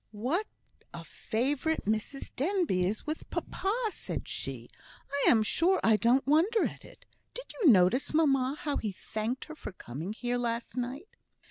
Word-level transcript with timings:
"What 0.13 0.47
a 0.95 1.03
favourite 1.03 1.85
Mrs 1.85 2.35
Denbigh 2.35 2.85
is 2.85 3.05
with 3.05 3.29
papa," 3.29 3.71
said 3.91 4.27
she. 4.27 4.67
"I 5.13 5.29
am 5.29 5.43
sure 5.43 5.79
I 5.83 5.95
don't 5.95 6.25
wonder 6.25 6.65
at 6.65 6.83
it. 6.83 7.05
Did 7.35 7.45
you 7.61 7.69
notice, 7.69 8.11
mamma, 8.11 8.57
how 8.61 8.77
he 8.77 8.91
thanked 8.91 9.45
her 9.45 9.55
for 9.55 9.71
coming 9.73 10.13
here 10.13 10.39
last 10.39 10.75
night?" 10.75 11.07